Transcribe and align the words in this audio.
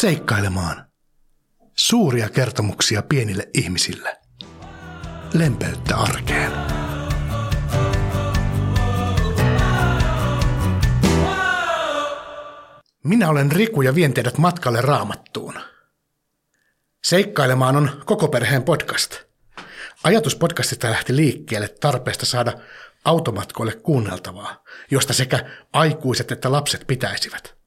Seikkailemaan. 0.00 0.86
Suuria 1.76 2.28
kertomuksia 2.28 3.02
pienille 3.02 3.48
ihmisille. 3.54 4.18
Lempeyttä 5.34 5.96
arkeen. 5.96 6.52
Minä 13.04 13.28
olen 13.28 13.52
Riku 13.52 13.82
ja 13.82 13.94
vien 13.94 14.14
teidät 14.14 14.38
matkalle 14.38 14.80
raamattuun. 14.80 15.54
Seikkailemaan 17.04 17.76
on 17.76 18.02
koko 18.04 18.28
perheen 18.28 18.62
podcast. 18.62 19.16
Ajatus 20.04 20.36
podcastista 20.36 20.90
lähti 20.90 21.16
liikkeelle 21.16 21.68
tarpeesta 21.68 22.26
saada 22.26 22.52
automatkoille 23.04 23.72
kuunneltavaa, 23.72 24.64
josta 24.90 25.12
sekä 25.12 25.50
aikuiset 25.72 26.32
että 26.32 26.52
lapset 26.52 26.84
pitäisivät. 26.86 27.59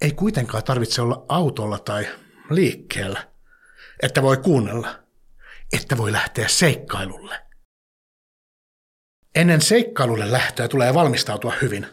Ei 0.00 0.12
kuitenkaan 0.12 0.64
tarvitse 0.64 1.02
olla 1.02 1.24
autolla 1.28 1.78
tai 1.78 2.08
liikkeellä, 2.50 3.28
että 4.02 4.22
voi 4.22 4.36
kuunnella, 4.36 5.04
että 5.72 5.96
voi 5.96 6.12
lähteä 6.12 6.48
seikkailulle. 6.48 7.44
Ennen 9.34 9.62
seikkailulle 9.62 10.32
lähtöä 10.32 10.68
tulee 10.68 10.94
valmistautua 10.94 11.52
hyvin. 11.62 11.86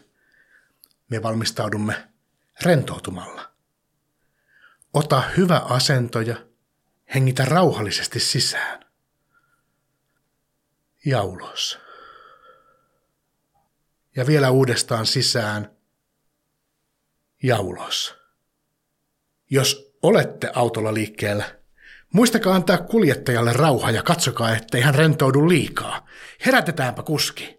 Me 1.09 1.23
valmistaudumme 1.23 2.09
rentoutumalla. 2.61 3.51
Ota 4.93 5.21
hyvä 5.37 5.57
asento 5.57 6.21
ja 6.21 6.35
hengitä 7.15 7.45
rauhallisesti 7.45 8.19
sisään. 8.19 8.85
Ja 11.05 11.23
ulos. 11.23 11.79
Ja 14.15 14.27
vielä 14.27 14.49
uudestaan 14.49 15.05
sisään 15.05 15.77
ja 17.43 17.59
ulos. 17.59 18.15
Jos 19.49 19.93
olette 20.03 20.51
autolla 20.55 20.93
liikkeellä, 20.93 21.59
muistakaa 22.13 22.55
antaa 22.55 22.77
kuljettajalle 22.77 23.53
rauha 23.53 23.91
ja 23.91 24.03
katsokaa, 24.03 24.55
ettei 24.55 24.81
hän 24.81 24.95
rentoudu 24.95 25.49
liikaa. 25.49 26.07
Herätetäänpä 26.45 27.03
kuski. 27.03 27.57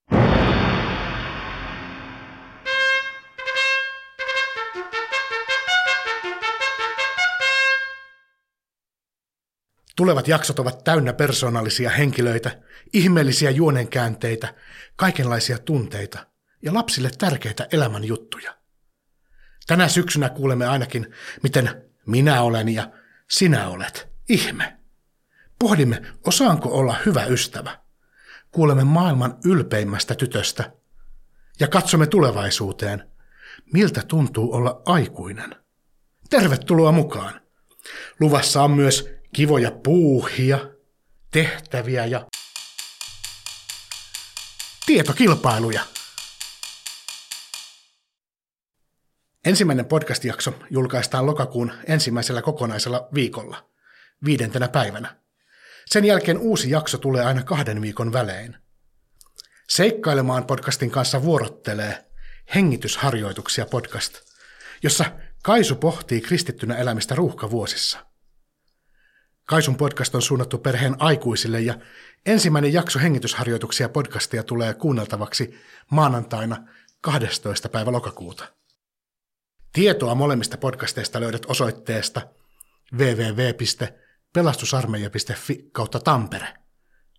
Tulevat 9.96 10.28
jaksot 10.28 10.58
ovat 10.58 10.84
täynnä 10.84 11.12
persoonallisia 11.12 11.90
henkilöitä, 11.90 12.62
ihmeellisiä 12.92 13.50
juonenkäänteitä, 13.50 14.54
kaikenlaisia 14.96 15.58
tunteita 15.58 16.26
ja 16.62 16.74
lapsille 16.74 17.10
tärkeitä 17.18 17.66
elämän 17.72 18.04
juttuja. 18.04 18.61
Tänä 19.66 19.88
syksynä 19.88 20.28
kuulemme 20.28 20.66
ainakin, 20.66 21.14
miten 21.42 21.84
minä 22.06 22.42
olen 22.42 22.68
ja 22.68 22.90
sinä 23.30 23.68
olet. 23.68 24.08
Ihme. 24.28 24.76
Pohdimme, 25.58 26.02
osaanko 26.26 26.68
olla 26.68 26.96
hyvä 27.06 27.24
ystävä. 27.24 27.78
Kuulemme 28.50 28.84
maailman 28.84 29.38
ylpeimmästä 29.44 30.14
tytöstä. 30.14 30.72
Ja 31.60 31.68
katsomme 31.68 32.06
tulevaisuuteen, 32.06 33.10
miltä 33.72 34.02
tuntuu 34.08 34.54
olla 34.54 34.82
aikuinen. 34.86 35.56
Tervetuloa 36.30 36.92
mukaan. 36.92 37.40
Luvassa 38.20 38.62
on 38.62 38.70
myös 38.70 39.08
kivoja 39.34 39.70
puuhia, 39.70 40.58
tehtäviä 41.30 42.06
ja 42.06 42.26
tietokilpailuja. 44.86 45.82
Ensimmäinen 49.46 49.86
podcast-jakso 49.86 50.54
julkaistaan 50.70 51.26
lokakuun 51.26 51.72
ensimmäisellä 51.86 52.42
kokonaisella 52.42 53.08
viikolla, 53.14 53.70
viidentenä 54.24 54.68
päivänä. 54.68 55.16
Sen 55.86 56.04
jälkeen 56.04 56.38
uusi 56.38 56.70
jakso 56.70 56.98
tulee 56.98 57.24
aina 57.24 57.42
kahden 57.42 57.82
viikon 57.82 58.12
välein. 58.12 58.56
Seikkailemaan 59.68 60.44
podcastin 60.44 60.90
kanssa 60.90 61.22
vuorottelee 61.22 62.04
Hengitysharjoituksia 62.54 63.66
podcast, 63.66 64.20
jossa 64.82 65.04
Kaisu 65.42 65.76
pohtii 65.76 66.20
kristittynä 66.20 66.76
elämistä 66.76 67.14
ruuhkavuosissa– 67.14 67.98
Kaisun 69.44 69.76
podcast 69.76 70.14
on 70.14 70.22
suunnattu 70.22 70.58
perheen 70.58 70.96
aikuisille 70.98 71.60
ja 71.60 71.74
ensimmäinen 72.26 72.72
jakso 72.72 72.98
hengitysharjoituksia 72.98 73.88
podcastia 73.88 74.42
tulee 74.42 74.74
kuunneltavaksi 74.74 75.54
maanantaina 75.90 76.56
12. 77.00 77.68
päivä 77.68 77.92
lokakuuta. 77.92 78.44
Tietoa 79.72 80.14
molemmista 80.14 80.56
podcasteista 80.56 81.20
löydät 81.20 81.42
osoitteesta 81.46 82.28
www.pelastusarmeija.fi 82.96 85.68
kautta 85.72 86.00
Tampere. 86.00 86.48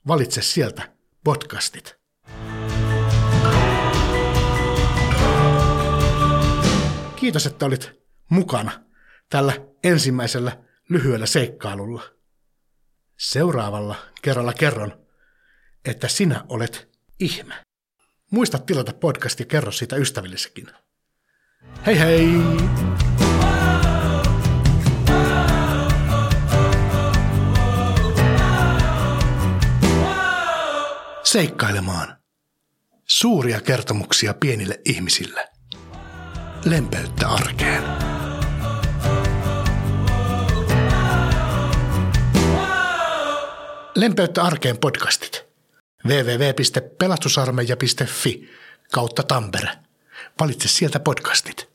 Valitse 0.08 0.42
sieltä 0.42 0.94
podcastit. 1.24 1.96
Kiitos, 7.16 7.46
että 7.46 7.66
olit 7.66 7.92
mukana 8.30 8.84
tällä 9.30 9.54
ensimmäisellä 9.84 10.64
lyhyellä 10.90 11.26
seikkailulla. 11.26 12.04
Seuraavalla 13.18 13.96
kerralla 14.22 14.54
kerron, 14.54 15.06
että 15.86 16.08
sinä 16.08 16.46
olet 16.50 16.90
ihme. 17.20 17.56
Muista 18.32 18.60
tilata 18.60 18.94
podcast 18.94 19.40
ja 19.40 19.46
kerro 19.46 19.72
siitä 19.72 19.96
ystävillisekin. 19.96 20.68
Hei 21.86 22.00
hei! 22.00 22.30
Seikkailemaan. 31.24 32.18
Suuria 33.06 33.62
kertomuksia 33.62 34.34
pienille 34.34 34.80
ihmisille. 34.86 35.50
Lempeyttä 36.66 37.28
arkeen. 37.28 37.84
Lempeyttä 43.96 44.44
arkeen 44.44 44.78
podcastit. 44.78 45.46
www.pelastusarmeija.fi 46.08 48.50
kautta 48.92 49.24
Tampere. 49.24 49.70
Valitse 50.40 50.68
sieltä 50.68 51.00
podcastit. 51.00 51.73